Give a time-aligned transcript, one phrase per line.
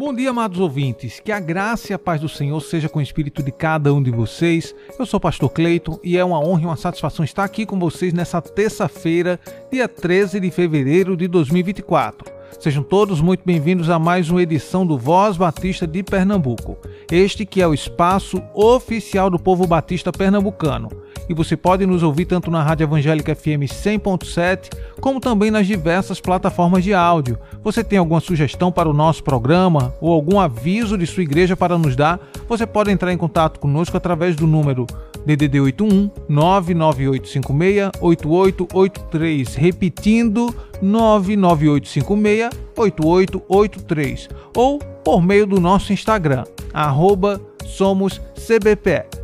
[0.00, 1.20] Bom dia, amados ouvintes.
[1.20, 4.02] Que a graça e a paz do Senhor seja com o espírito de cada um
[4.02, 4.74] de vocês.
[4.98, 7.78] Eu sou o pastor Cleiton e é uma honra e uma satisfação estar aqui com
[7.78, 9.38] vocês nessa terça-feira,
[9.70, 12.32] dia 13 de fevereiro de 2024.
[12.58, 16.78] Sejam todos muito bem-vindos a mais uma edição do Voz Batista de Pernambuco.
[17.12, 20.88] Este que é o espaço oficial do povo batista pernambucano.
[21.28, 24.70] E você pode nos ouvir tanto na Rádio Evangélica FM 100.7,
[25.00, 27.38] como também nas diversas plataformas de áudio.
[27.62, 31.78] Você tem alguma sugestão para o nosso programa ou algum aviso de sua igreja para
[31.78, 32.20] nos dar?
[32.48, 34.86] Você pode entrar em contato conosco através do número
[35.24, 49.19] DDD 81 99856 8883, repetindo 99856 8883 ou por meio do nosso Instagram, arroba somoscbpe.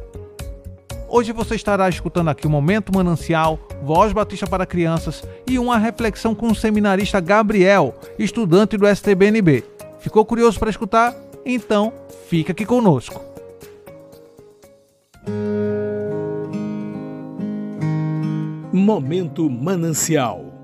[1.08, 6.34] Hoje você estará escutando aqui o Momento Manancial, Voz Batista para Crianças e uma reflexão
[6.34, 9.64] com o seminarista Gabriel, estudante do STBNB.
[9.98, 11.14] Ficou curioso para escutar?
[11.44, 11.92] Então,
[12.28, 13.20] fica aqui conosco.
[18.72, 20.56] Momento Manancial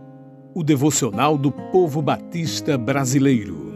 [0.54, 3.71] o devocional do povo batista brasileiro.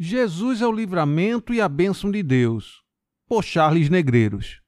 [0.00, 2.84] Jesus é o livramento e a bênção de Deus,
[3.28, 4.60] por Charles Negreiros.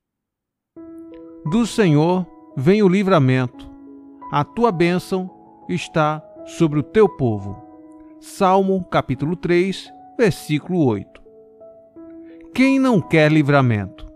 [1.48, 3.70] Do Senhor vem o livramento,
[4.32, 5.30] a tua bênção
[5.68, 7.56] está sobre o teu povo.
[8.18, 11.22] Salmo capítulo 3, versículo 8.
[12.52, 14.10] Quem não quer livramento?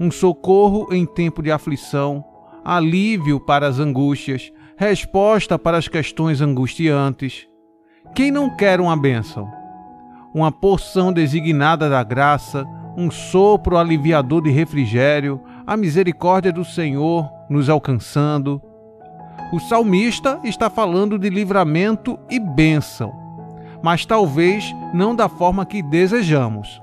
[0.00, 2.24] Um socorro em tempo de aflição,
[2.64, 7.46] alívio para as angústias, resposta para as questões angustiantes.
[8.14, 9.59] Quem não quer uma bênção?
[10.32, 12.64] Uma porção designada da graça,
[12.96, 18.60] um sopro aliviador de refrigério, a misericórdia do Senhor nos alcançando.
[19.52, 23.12] O salmista está falando de livramento e bênção,
[23.82, 26.80] mas talvez não da forma que desejamos.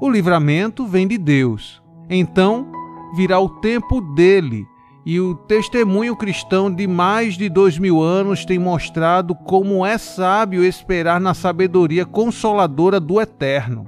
[0.00, 1.82] O livramento vem de Deus.
[2.08, 2.66] Então,
[3.14, 4.66] virá o tempo dele,
[5.10, 10.64] e o testemunho cristão de mais de dois mil anos tem mostrado como é sábio
[10.64, 13.84] esperar na sabedoria consoladora do Eterno.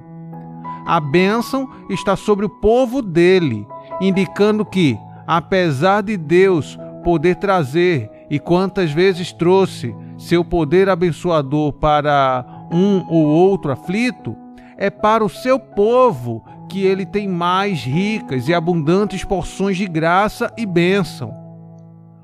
[0.85, 3.65] A bênção está sobre o povo dele,
[4.01, 12.45] indicando que, apesar de Deus poder trazer, e quantas vezes trouxe, seu poder abençoador para
[12.69, 14.35] um ou outro aflito,
[14.75, 20.51] é para o seu povo que ele tem mais ricas e abundantes porções de graça
[20.57, 21.31] e bênção.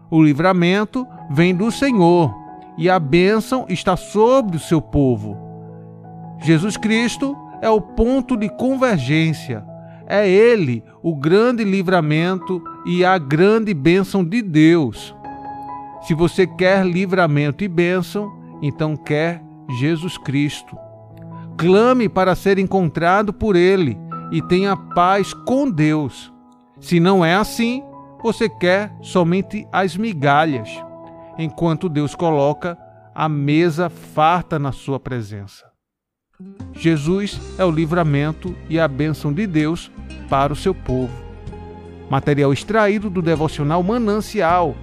[0.09, 2.35] O livramento vem do Senhor
[2.75, 5.37] e a bênção está sobre o seu povo.
[6.39, 9.63] Jesus Cristo é o ponto de convergência.
[10.07, 15.15] É Ele o grande livramento e a grande bênção de Deus.
[16.01, 18.33] Se você quer livramento e bênção,
[18.63, 19.43] então quer
[19.79, 20.75] Jesus Cristo.
[21.55, 26.31] Clame para ser encontrado por Ele e tenha paz com Deus.
[26.79, 27.83] Se não é assim,
[28.21, 30.69] você quer somente as migalhas,
[31.37, 32.77] enquanto Deus coloca
[33.13, 35.69] a mesa farta na sua presença.
[36.73, 39.91] Jesus é o livramento e a bênção de Deus
[40.29, 41.13] para o seu povo.
[42.09, 44.75] Material extraído do devocional Manancial.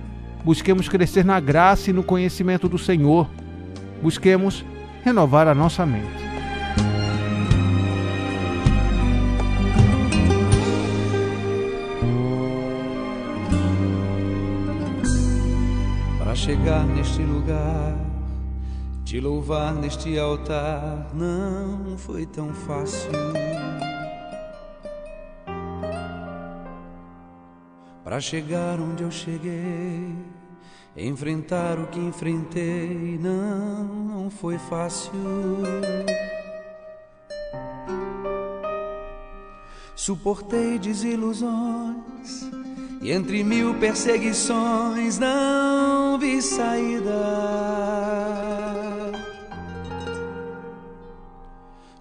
[0.45, 3.29] Busquemos crescer na graça e no conhecimento do Senhor.
[4.03, 4.65] Busquemos
[5.03, 6.26] renovar a nossa mente.
[16.37, 17.97] Chegar neste lugar,
[19.05, 23.11] te louvar neste altar, não foi tão fácil.
[28.05, 30.15] Para chegar onde eu cheguei,
[30.95, 35.13] enfrentar o que enfrentei, não, não foi fácil.
[39.95, 42.51] Suportei desilusões
[43.01, 45.19] e entre mil perseguições
[46.17, 47.11] não vi saída.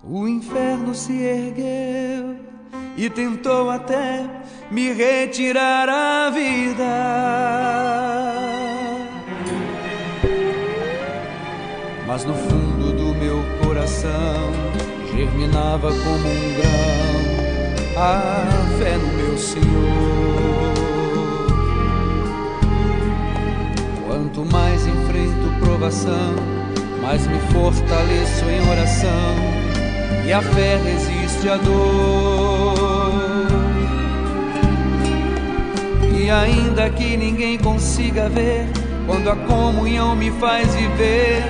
[0.04, 2.38] O inferno se ergueu
[2.96, 4.26] e tentou até
[4.72, 6.84] me retirar a vida.
[12.08, 14.54] Mas no fundo do meu coração
[15.14, 20.45] germinava como um grão a fé no meu Senhor.
[25.60, 26.36] Provação,
[27.02, 29.66] mas me fortaleço em oração
[30.26, 32.76] e a fé resiste à dor.
[36.18, 38.68] E ainda que ninguém consiga ver,
[39.06, 41.44] quando a comunhão me faz viver,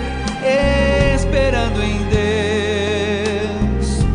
[1.15, 1.97] esperando em
[3.79, 4.05] Deus,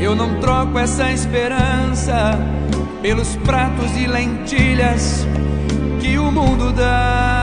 [0.00, 2.38] eu não troco essa esperança
[3.02, 5.26] pelos pratos e lentilhas
[6.00, 7.41] que o mundo dá.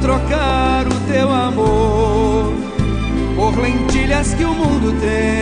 [0.00, 2.52] Trocar o teu amor
[3.36, 5.39] por lentilhas que o mundo tem.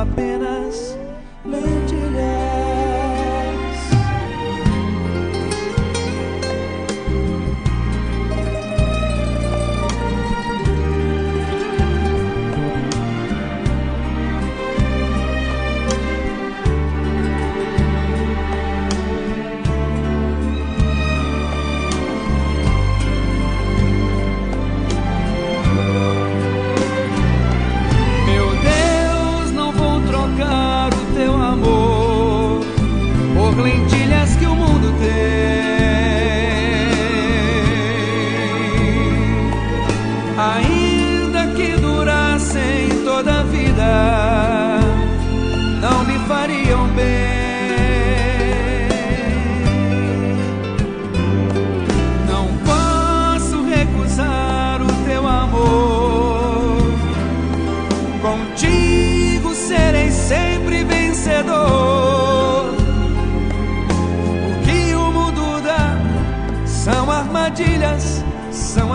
[0.00, 0.49] São apenas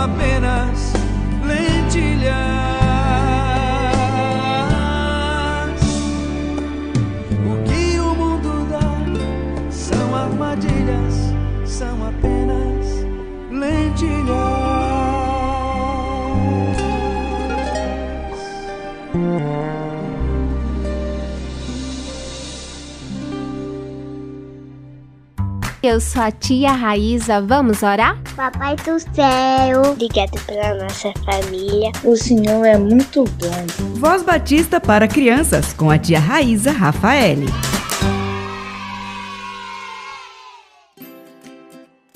[0.06, 0.94] apenas
[1.48, 2.75] lentilhas.
[25.86, 28.20] Eu sou a tia Raíza, vamos orar?
[28.36, 31.92] Papai do céu, obrigado pela nossa família.
[32.04, 34.00] O Senhor é muito bom.
[34.00, 37.46] Voz Batista para crianças com a tia Raíza Rafaele.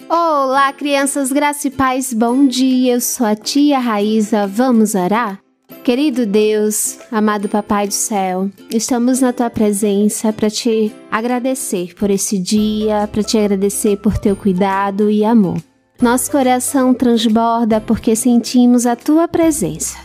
[0.10, 2.95] Olá, crianças, graça e paz, bom dia.
[2.95, 5.39] Eu sou a tia Raíza, vamos orar?
[5.83, 12.38] Querido Deus, amado Papai do céu, estamos na tua presença para te agradecer por esse
[12.38, 15.58] dia, para te agradecer por teu cuidado e amor.
[16.01, 19.98] Nosso coração transborda porque sentimos a tua presença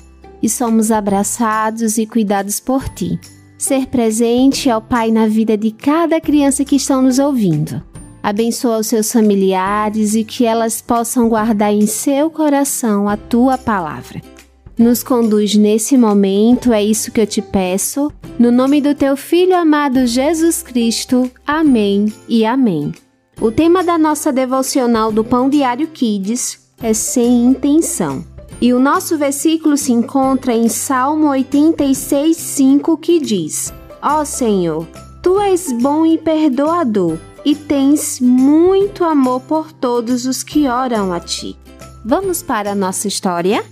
[0.43, 3.19] e somos abraçados e cuidados por ti.
[3.59, 7.83] Ser presente ao Pai na vida de cada criança que estão nos ouvindo.
[8.23, 14.34] Abençoa os seus familiares e que elas possam guardar em seu coração a tua palavra
[14.79, 18.13] nos conduz nesse momento, é isso que eu te peço.
[18.39, 21.31] No nome do teu Filho amado Jesus Cristo.
[21.47, 22.93] Amém e amém.
[23.41, 28.25] O tema da nossa devocional do Pão Diário Kids é sem intenção.
[28.61, 34.87] E o nosso versículo se encontra em Salmo 86:5 que diz: Ó oh Senhor,
[35.23, 41.21] tu és bom e perdoador, e tens muito amor por todos os que oram a
[41.21, 41.57] ti.
[42.05, 43.65] Vamos para a nossa história?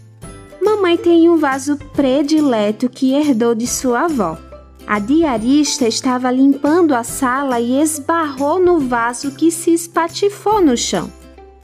[0.64, 4.38] Mamãe tem um vaso predileto que herdou de sua avó.
[4.86, 11.10] A diarista estava limpando a sala e esbarrou no vaso que se espatifou no chão.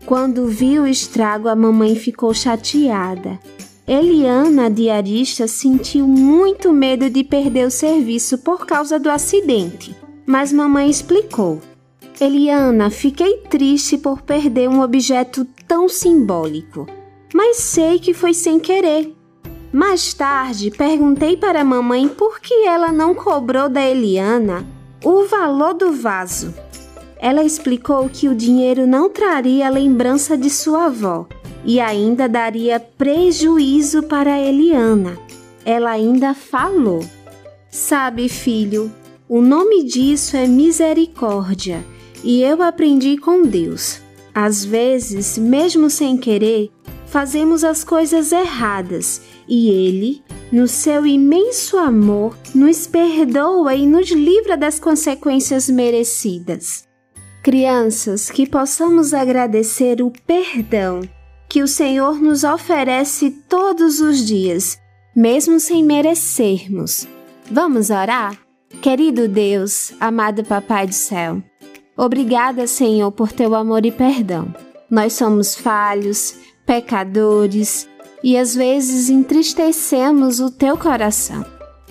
[0.04, 3.38] Quando viu o estrago, a mamãe ficou chateada.
[3.86, 9.94] Eliana, a diarista, sentiu muito medo de perder o serviço por causa do acidente,
[10.26, 11.60] mas mamãe explicou.
[12.20, 16.97] Eliana, fiquei triste por perder um objeto tão simbólico
[17.32, 19.14] mas sei que foi sem querer.
[19.72, 24.66] Mais tarde, perguntei para a mamãe por que ela não cobrou da Eliana
[25.04, 26.54] o valor do vaso.
[27.18, 31.26] Ela explicou que o dinheiro não traria lembrança de sua avó
[31.64, 35.18] e ainda daria prejuízo para Eliana.
[35.64, 37.04] Ela ainda falou:
[37.70, 38.90] Sabe, filho,
[39.28, 41.84] o nome disso é misericórdia
[42.24, 44.00] e eu aprendi com Deus.
[44.34, 46.70] Às vezes, mesmo sem querer,
[47.10, 50.22] fazemos as coisas erradas e Ele,
[50.52, 56.86] no seu imenso amor, nos perdoa e nos livra das consequências merecidas.
[57.42, 61.00] Crianças, que possamos agradecer o perdão
[61.48, 64.78] que o Senhor nos oferece todos os dias,
[65.16, 67.08] mesmo sem merecermos.
[67.50, 68.36] Vamos orar?
[68.82, 71.42] Querido Deus, amado Papai do céu,
[71.96, 74.54] obrigada, Senhor, por teu amor e perdão.
[74.90, 76.34] Nós somos falhos,
[76.68, 77.88] pecadores
[78.22, 81.42] e às vezes entristecemos o teu coração.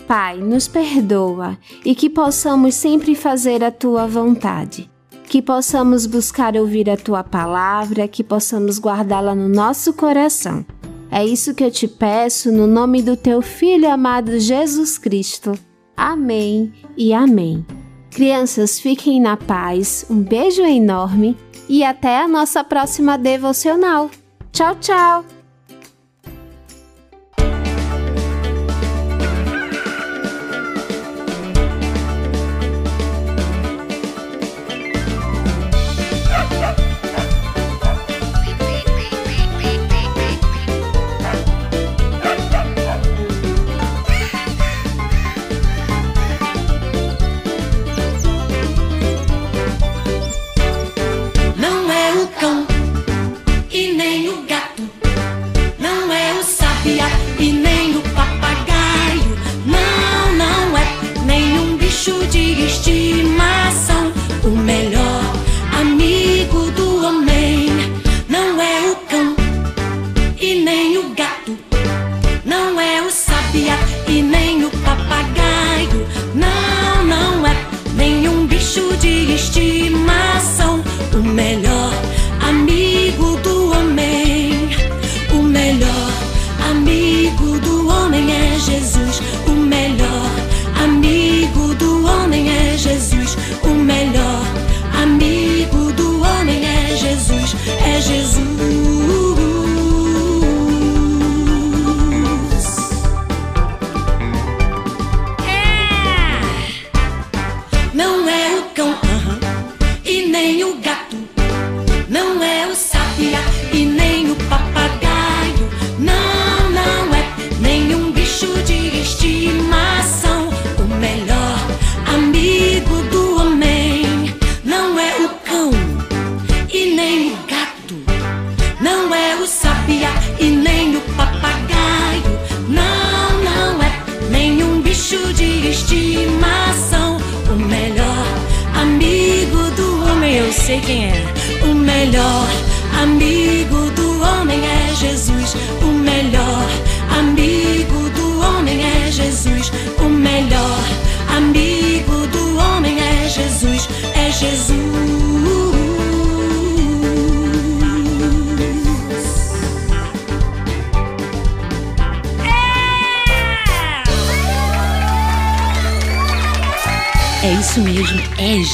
[0.07, 4.87] Pai, nos perdoa e que possamos sempre fazer a tua vontade
[5.27, 10.65] que possamos buscar ouvir a tua palavra, que possamos guardá-la no nosso coração.
[11.11, 15.51] É isso que eu te peço no nome do teu filho amado Jesus Cristo.
[15.97, 17.65] Amém e amém.
[18.09, 21.35] Crianças, fiquem na paz, um beijo enorme
[21.67, 24.09] e até a nossa próxima devocional.
[24.57, 25.36] Tchau, tchau!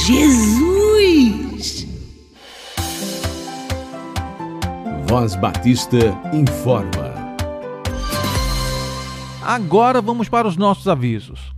[0.06, 1.86] Jesus!
[5.08, 5.96] Voz Batista
[6.30, 7.14] informa.
[9.42, 11.54] Agora vamos para os nossos avisos.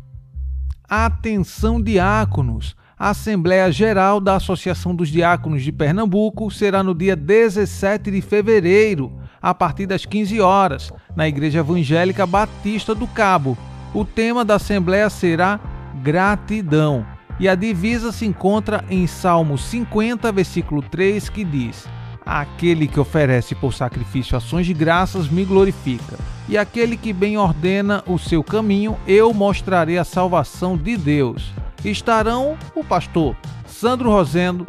[0.89, 2.77] Atenção, diáconos!
[2.97, 9.13] A Assembleia Geral da Associação dos Diáconos de Pernambuco será no dia 17 de fevereiro,
[9.43, 13.59] a partir das 15 horas, na Igreja Evangélica Batista do Cabo.
[13.93, 15.59] O tema da Assembleia será
[16.01, 17.16] Gratidão.
[17.39, 21.87] E a divisa se encontra em Salmo 50, versículo 3, que diz:
[22.25, 26.17] Aquele que oferece por sacrifício ações de graças me glorifica,
[26.49, 31.53] e aquele que bem ordena o seu caminho, eu mostrarei a salvação de Deus.
[31.85, 34.67] Estarão o pastor Sandro Rosendo,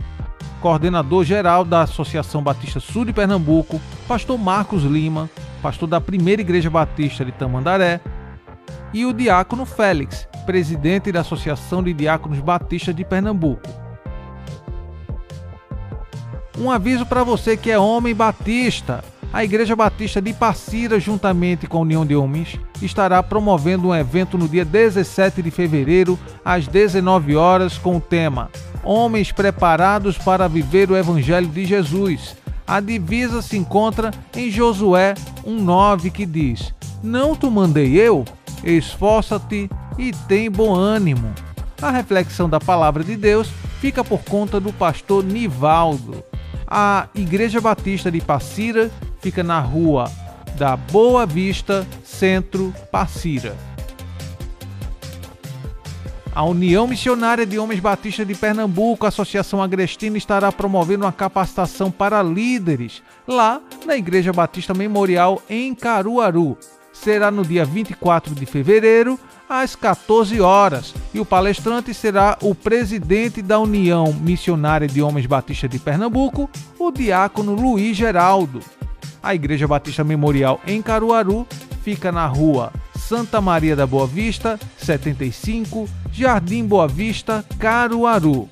[0.61, 5.29] coordenador geral da Associação Batista Sul de Pernambuco, pastor Marcos Lima,
[5.61, 8.01] pastor da Primeira Igreja Batista de Tamandaré,
[8.93, 13.69] e o diácono Félix, presidente da Associação de Diáconos Batista de Pernambuco.
[16.57, 19.03] Um aviso para você que é homem batista.
[19.33, 24.37] a Igreja Batista de Passira, juntamente com a União de Homens, estará promovendo um evento
[24.37, 28.49] no dia 17 de fevereiro, às 19 horas, com o tema
[28.83, 32.37] Homens preparados para viver o Evangelho de Jesus.
[32.65, 35.13] A divisa se encontra em Josué
[35.45, 36.73] 1,9 que diz:
[37.03, 38.23] Não te mandei eu?
[38.63, 41.33] Esforça-te e tem bom ânimo.
[41.81, 43.49] A reflexão da palavra de Deus
[43.79, 46.23] fica por conta do pastor Nivaldo.
[46.65, 50.11] A Igreja Batista de Passira fica na rua
[50.57, 53.55] da Boa Vista, Centro, Passira.
[56.33, 62.21] A União Missionária de Homens Batistas de Pernambuco, Associação Agrestina, estará promovendo uma capacitação para
[62.21, 66.57] líderes lá na Igreja Batista Memorial em Caruaru.
[67.01, 73.41] Será no dia 24 de fevereiro, às 14 horas, e o palestrante será o presidente
[73.41, 78.59] da União Missionária de Homens Batistas de Pernambuco, o diácono Luiz Geraldo.
[79.23, 81.47] A Igreja Batista Memorial em Caruaru
[81.81, 88.49] fica na rua Santa Maria da Boa Vista, 75, Jardim Boa Vista, Caruaru.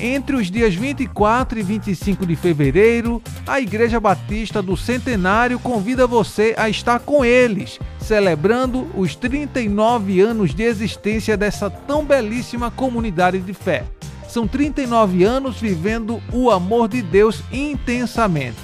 [0.00, 6.54] Entre os dias 24 e 25 de fevereiro, a Igreja Batista do Centenário convida você
[6.56, 13.52] a estar com eles, celebrando os 39 anos de existência dessa tão belíssima comunidade de
[13.52, 13.84] fé.
[14.28, 18.56] São 39 anos vivendo o amor de Deus intensamente.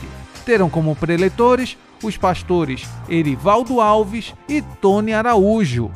[0.47, 5.91] Terão como preletores os pastores Erivaldo Alves e Tony Araújo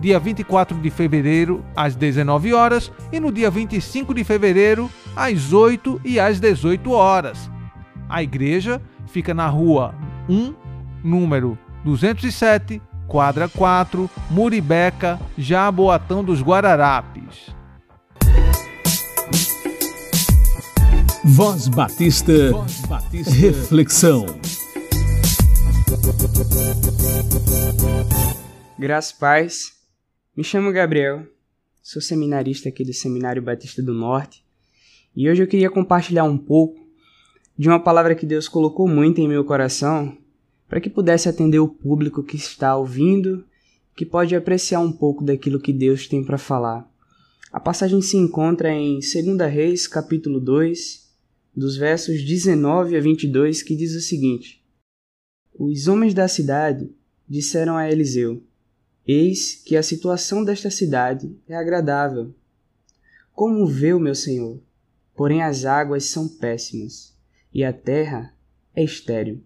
[0.00, 6.00] dia 24 de fevereiro, às 19 horas, e no dia 25 de fevereiro, às 8
[6.04, 7.50] e às 18 horas.
[8.08, 9.94] A igreja fica na rua
[10.28, 10.54] 1,
[11.02, 17.54] número 207, quadra 4, Muribeca, Jaboatão dos Guararapes.
[21.24, 23.34] Voz Batista, Voz Batista.
[23.34, 24.26] Reflexão.
[28.78, 29.77] Graças Paz.
[30.38, 31.26] Me chamo Gabriel,
[31.82, 34.44] sou seminarista aqui do Seminário Batista do Norte
[35.12, 36.78] e hoje eu queria compartilhar um pouco
[37.58, 40.16] de uma palavra que Deus colocou muito em meu coração
[40.68, 43.44] para que pudesse atender o público que está ouvindo,
[43.96, 46.88] que pode apreciar um pouco daquilo que Deus tem para falar.
[47.50, 51.04] A passagem se encontra em 2 Reis, capítulo 2,
[51.52, 54.64] dos versos 19 a 22, que diz o seguinte:
[55.52, 56.88] Os homens da cidade
[57.28, 58.40] disseram a Eliseu:
[59.10, 62.34] Eis que a situação desta cidade é agradável.
[63.32, 64.60] Como vê o meu senhor?
[65.16, 67.16] Porém as águas são péssimas,
[67.50, 68.36] e a terra
[68.76, 69.42] é estéril.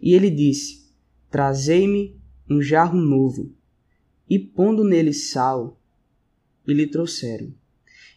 [0.00, 0.86] E ele disse:
[1.28, 2.16] Trazei-me
[2.48, 3.52] um jarro novo,
[4.30, 5.80] e pondo nele sal,
[6.64, 7.52] e lhe trouxeram.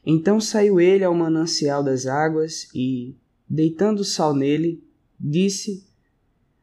[0.06, 3.16] Então saiu ele ao manancial das águas e,
[3.50, 4.84] deitando sal nele,
[5.20, 5.84] disse: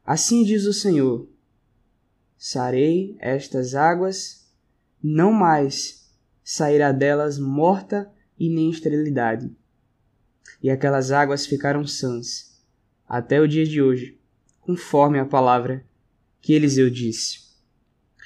[0.06, 1.28] Assim diz o Senhor:
[2.44, 4.44] sarei estas águas,
[5.00, 6.10] não mais
[6.42, 9.48] sairá delas morta e nem esterilidade.
[10.60, 12.60] E aquelas águas ficaram sãs,
[13.08, 14.18] até o dia de hoje,
[14.60, 15.86] conforme a palavra
[16.40, 17.38] que Eliseu disse.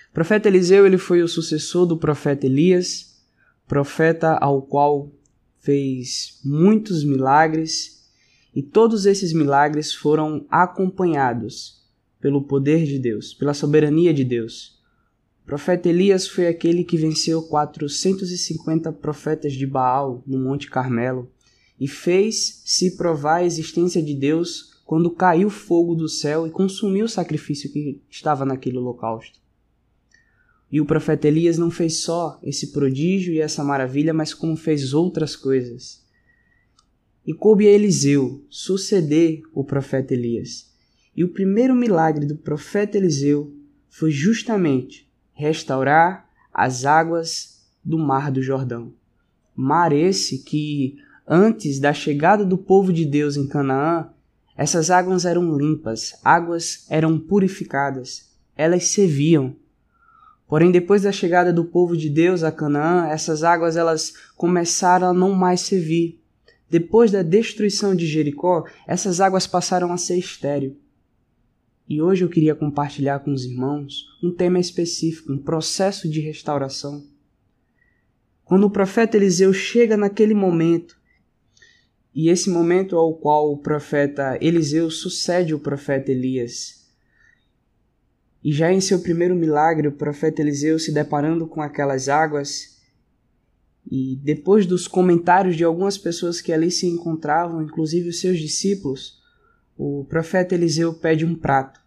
[0.09, 3.23] O profeta Eliseu ele foi o sucessor do profeta Elias,
[3.69, 5.13] profeta ao qual
[5.59, 8.11] fez muitos milagres,
[8.55, 11.86] e todos esses milagres foram acompanhados
[12.21, 14.81] pelo poder de Deus, pela soberania de Deus.
[15.43, 21.31] O profeta Elias foi aquele que venceu 450 profetas de Baal no Monte Carmelo
[21.79, 27.05] e fez se provar a existência de Deus quando caiu fogo do céu e consumiu
[27.05, 29.39] o sacrifício que estava naquele holocausto.
[30.71, 34.93] E o profeta Elias não fez só esse prodígio e essa maravilha, mas como fez
[34.93, 36.05] outras coisas.
[37.27, 40.76] E coube a Eliseu suceder o profeta Elias.
[41.17, 43.51] E o primeiro milagre do profeta Eliseu
[43.89, 48.93] foi justamente restaurar as águas do Mar do Jordão.
[49.55, 54.11] Mar esse que, antes da chegada do povo de Deus em Canaã,
[54.55, 59.57] essas águas eram limpas, águas eram purificadas, elas serviam.
[60.47, 65.15] Porém, depois da chegada do povo de Deus a Canaã, essas águas elas começaram a
[65.15, 66.21] não mais servir.
[66.69, 70.77] Depois da destruição de Jericó, essas águas passaram a ser estéril.
[71.89, 77.07] E hoje eu queria compartilhar com os irmãos um tema específico, um processo de restauração.
[78.45, 80.99] Quando o profeta Eliseu chega naquele momento,
[82.13, 86.87] e esse momento ao qual o profeta Eliseu sucede o profeta Elias,
[88.43, 92.81] e já em seu primeiro milagre, o profeta Eliseu se deparando com aquelas águas,
[93.89, 99.21] e depois dos comentários de algumas pessoas que ali se encontravam, inclusive os seus discípulos,
[99.77, 101.81] o profeta Eliseu pede um prato,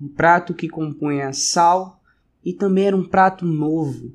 [0.00, 2.02] um prato que compunha sal
[2.44, 4.12] e também era um prato novo.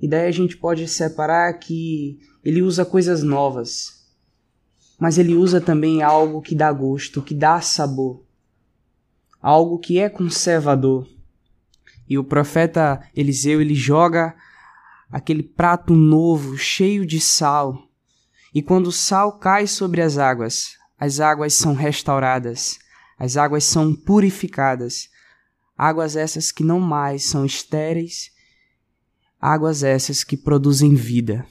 [0.00, 4.06] E daí a gente pode separar que ele usa coisas novas,
[4.98, 8.24] mas ele usa também algo que dá gosto, que dá sabor,
[9.40, 11.06] algo que é conservador.
[12.08, 14.34] E o profeta Eliseu ele joga
[15.10, 17.82] aquele prato novo, cheio de sal.
[18.54, 22.78] E quando o sal cai sobre as águas, as águas são restauradas,
[23.18, 25.08] as águas são purificadas.
[25.76, 28.32] Águas essas que não mais são estéreis,
[29.40, 31.46] águas essas que produzem vida.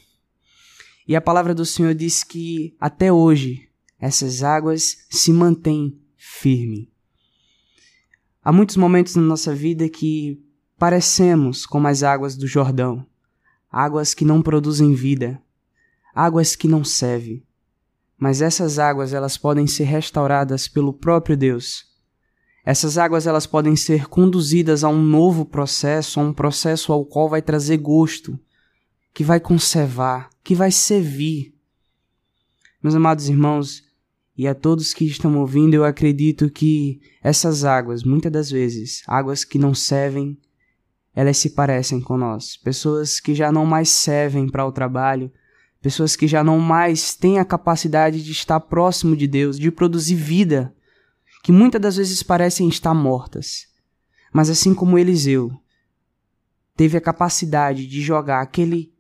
[1.07, 6.89] E a palavra do Senhor diz que até hoje essas águas se mantêm firmes.
[8.43, 10.43] Há muitos momentos na nossa vida que
[10.77, 13.07] parecemos como as águas do Jordão,
[13.71, 15.41] águas que não produzem vida,
[16.13, 17.46] águas que não servem.
[18.17, 21.85] Mas essas águas elas podem ser restauradas pelo próprio Deus.
[22.65, 27.29] Essas águas elas podem ser conduzidas a um novo processo, a um processo ao qual
[27.29, 28.37] vai trazer gosto,
[29.13, 31.53] que vai conservar, que vai servir.
[32.83, 33.83] Meus amados irmãos,
[34.37, 39.43] e a todos que estão ouvindo, eu acredito que essas águas, muitas das vezes, águas
[39.43, 40.37] que não servem,
[41.15, 42.55] elas se parecem com nós.
[42.57, 45.31] Pessoas que já não mais servem para o trabalho,
[45.87, 50.15] pessoas que já não mais têm a capacidade de estar próximo de Deus, de produzir
[50.15, 50.75] vida,
[51.41, 53.67] que muitas das vezes parecem estar mortas.
[54.33, 55.49] Mas assim como Eliseu
[56.75, 58.91] teve a capacidade de jogar aquele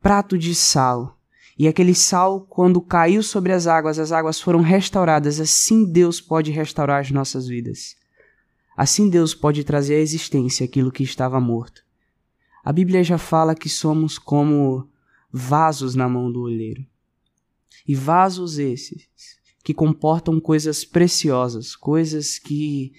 [0.00, 1.18] prato de sal,
[1.58, 6.52] e aquele sal, quando caiu sobre as águas, as águas foram restauradas, assim Deus pode
[6.52, 7.96] restaurar as nossas vidas.
[8.76, 11.82] Assim Deus pode trazer à existência aquilo que estava morto.
[12.64, 14.88] A Bíblia já fala que somos como
[15.30, 16.84] vasos na mão do olheiro.
[17.86, 19.08] E vasos esses
[19.62, 22.92] que comportam coisas preciosas, coisas que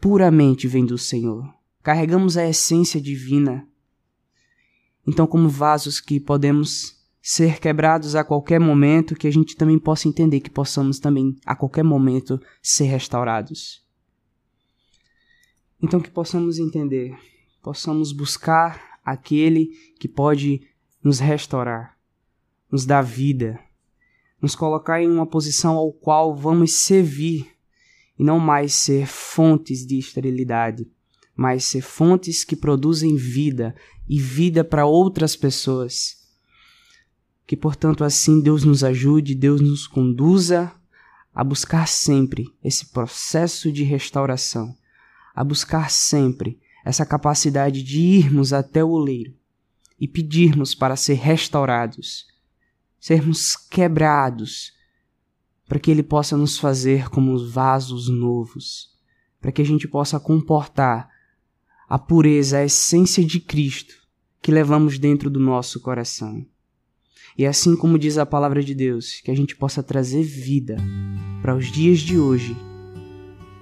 [0.00, 1.52] puramente vêm do Senhor.
[1.82, 3.66] Carregamos a essência divina.
[5.06, 10.08] Então, como vasos que podemos ser quebrados a qualquer momento, que a gente também possa
[10.08, 13.84] entender que possamos também a qualquer momento ser restaurados.
[15.82, 17.16] Então, que possamos entender,
[17.62, 19.66] possamos buscar aquele
[19.98, 20.66] que pode
[21.02, 21.96] nos restaurar,
[22.70, 23.58] nos dar vida,
[24.40, 27.50] nos colocar em uma posição ao qual vamos servir
[28.18, 30.86] e não mais ser fontes de esterilidade,
[31.34, 33.74] mas ser fontes que produzem vida
[34.06, 36.18] e vida para outras pessoas.
[37.46, 40.72] Que, portanto, assim Deus nos ajude, Deus nos conduza
[41.34, 44.76] a buscar sempre esse processo de restauração,
[45.34, 49.39] a buscar sempre essa capacidade de irmos até o oleiro
[50.00, 52.26] e pedirmos para ser restaurados,
[52.98, 54.72] sermos quebrados,
[55.68, 58.90] para que Ele possa nos fazer como vasos novos,
[59.40, 61.08] para que a gente possa comportar
[61.88, 64.00] a pureza, a essência de Cristo
[64.42, 66.46] que levamos dentro do nosso coração.
[67.36, 70.76] E assim como diz a palavra de Deus, que a gente possa trazer vida
[71.42, 72.56] para os dias de hoje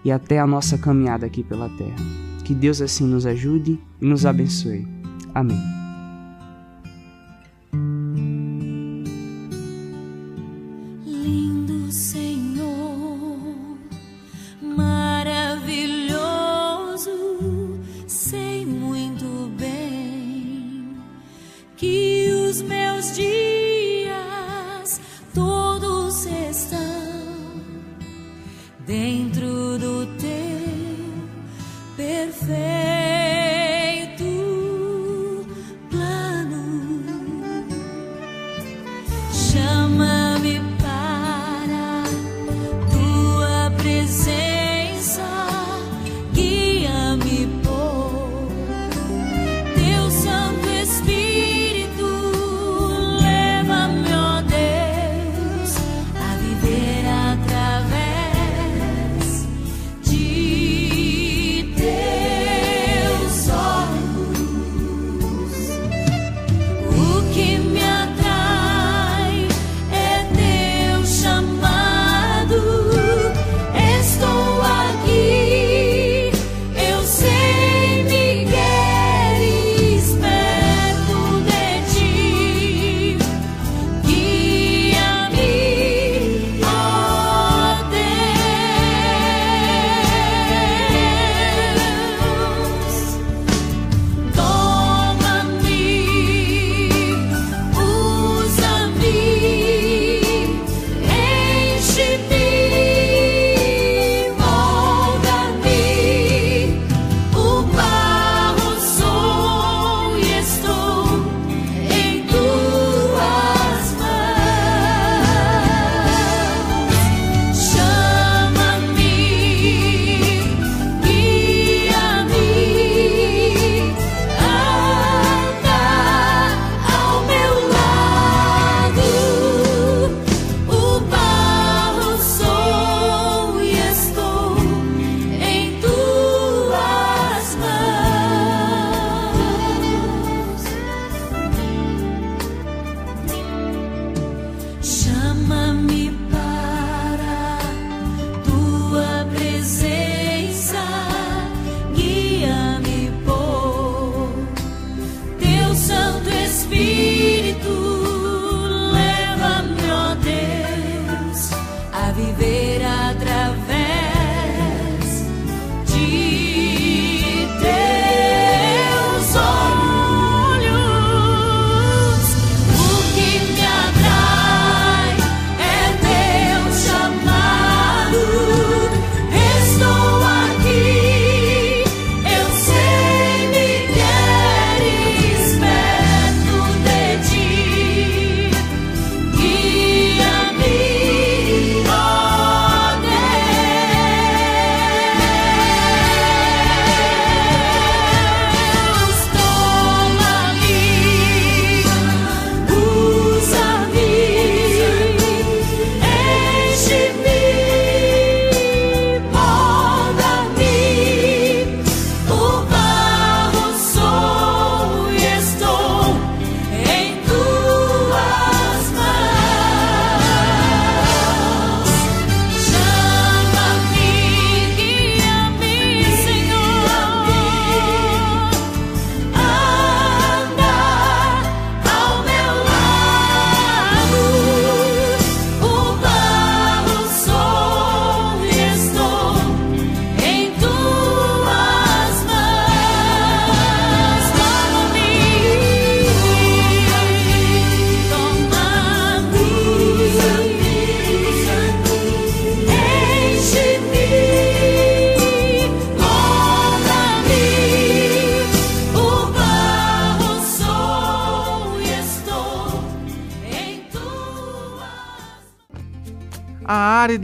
[0.05, 1.96] e até a nossa caminhada aqui pela terra.
[2.44, 4.87] Que Deus assim nos ajude e nos abençoe.
[5.35, 5.77] Amém.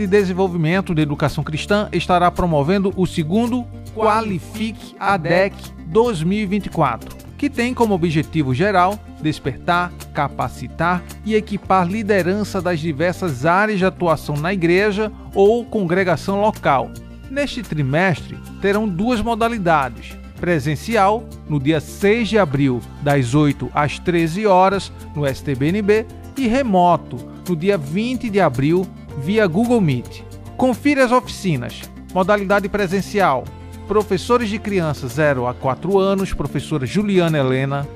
[0.04, 3.64] De desenvolvimento de educação cristã estará promovendo o segundo
[3.94, 5.54] Qualifique ADEC
[5.86, 13.86] 2024, que tem como objetivo geral despertar, capacitar e equipar liderança das diversas áreas de
[13.86, 16.90] atuação na igreja ou congregação local.
[17.30, 24.46] Neste trimestre, terão duas modalidades: presencial, no dia 6 de abril, das 8 às 13
[24.46, 27.16] horas, no STBNB, e remoto,
[27.48, 28.86] no dia 20 de abril,
[29.18, 30.22] via Google Meet.
[30.56, 31.82] Confira as oficinas.
[32.12, 33.44] Modalidade presencial:
[33.86, 37.86] professores de crianças 0 a 4 anos, professora Juliana Helena,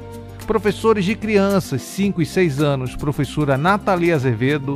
[0.47, 4.75] professores de crianças 5 e 6 anos, professora Natalia Azevedo,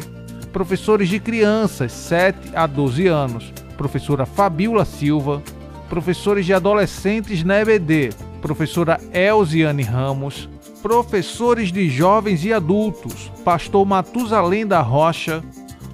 [0.52, 5.42] professores de crianças 7 a 12 anos, professora Fabiola Silva,
[5.88, 10.48] professores de adolescentes na EBD, professora Elziane Ramos,
[10.82, 15.42] professores de jovens e adultos, pastor Matusalém da Rocha,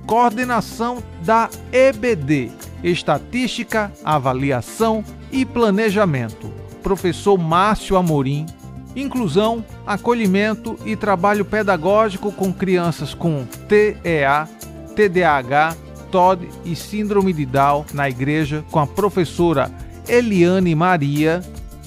[0.09, 2.51] coordenação da EBD,
[2.83, 6.51] Estatística, Avaliação e Planejamento,
[6.83, 8.47] professor Márcio Amorim,
[8.97, 14.49] inclusão, acolhimento e trabalho pedagógico com crianças com TEA,
[14.97, 15.77] TDAH,
[16.11, 19.71] TOD e Síndrome de Down na igreja com a professora
[20.09, 21.42] Eliane Maria,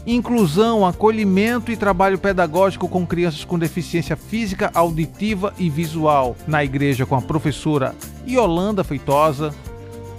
[0.06, 7.04] inclusão, acolhimento e trabalho pedagógico com crianças com deficiência física, auditiva e visual na igreja
[7.04, 7.96] com a professora
[8.28, 9.54] Yolanda Feitosa,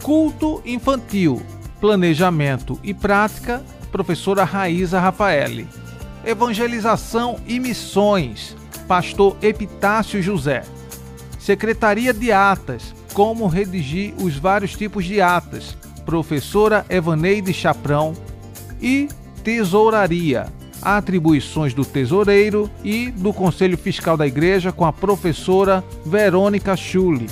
[0.02, 1.42] culto infantil,
[1.80, 5.68] planejamento e prática, professora Raíza Rafaeli,
[6.24, 8.56] evangelização e missões,
[8.88, 10.62] pastor Epitácio José,
[11.38, 18.14] secretaria de atas, como redigir os vários tipos de atas, professora Evaneide Chaprão.
[18.80, 19.08] E
[19.44, 20.46] tesouraria,
[20.80, 27.28] atribuições do tesoureiro e do Conselho Fiscal da Igreja com a professora Verônica Schulli.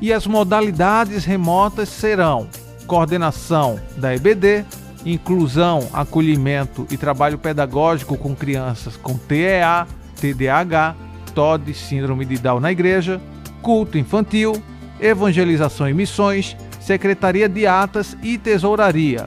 [0.00, 2.48] E as modalidades remotas serão
[2.86, 4.64] coordenação da EBD,
[5.06, 9.86] inclusão, acolhimento e trabalho pedagógico com crianças com TEA,
[10.20, 10.96] TDAH,
[11.34, 13.20] TOD, síndrome de Down na igreja,
[13.62, 14.60] culto infantil,
[15.00, 19.24] evangelização e missões, secretaria de atas e tesouraria.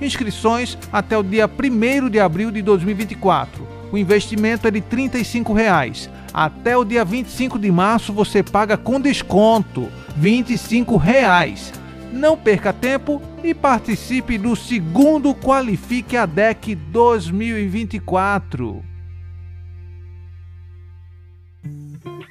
[0.00, 3.66] Inscrições até o dia 1 de abril de 2024.
[3.92, 6.10] O investimento é de 35 reais.
[6.34, 11.72] Até o dia 25 de março você paga com desconto 25 reais.
[12.12, 18.82] Não perca tempo e participe do segundo Qualifique a DEC 2024.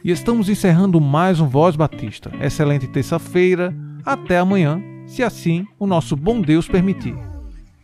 [0.03, 2.29] E estamos encerrando mais um Voz Batista.
[2.41, 3.73] Excelente terça-feira.
[4.05, 7.15] Até amanhã, se assim o nosso bom Deus permitir.